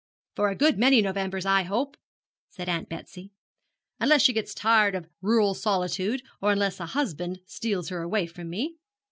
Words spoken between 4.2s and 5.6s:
she gets tired of rural